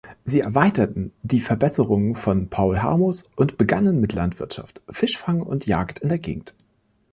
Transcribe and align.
Sie 0.25 0.39
erweiterten 0.39 1.11
die 1.21 1.39
Verbesserungen 1.39 2.15
von 2.15 2.47
Paulhamus 2.49 3.29
und 3.35 3.59
begannen 3.59 4.01
mit 4.01 4.13
Landwirtschaft, 4.13 4.81
Fischfang 4.89 5.41
und 5.43 5.67
Jagd 5.67 5.99
in 5.99 6.09
der 6.09 6.17
Gegend. 6.17 6.55